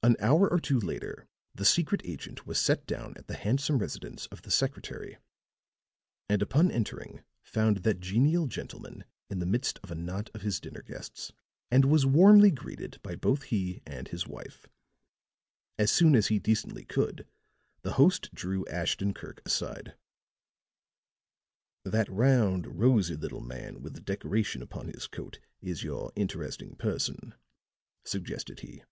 [0.00, 1.26] An hour or two later
[1.56, 5.18] the secret agent was set down at the handsome residence of the secretary;
[6.28, 10.60] and upon entering found that genial gentleman in the midst of a knot of his
[10.60, 11.32] dinner guests
[11.68, 14.68] and was warmly greeted by both he and his wife.
[15.78, 17.26] As soon as he decently could,
[17.82, 19.96] the host drew Ashton Kirk aside.
[21.84, 27.34] "That round, rosy little man with the decoration upon his coat is your interesting person,"
[28.04, 28.84] suggested he.